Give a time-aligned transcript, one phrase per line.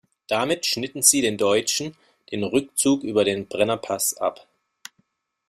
[0.27, 1.95] Damit schnitten sie den Deutschen
[2.31, 4.47] den Rückzug über den Brennerpass ab.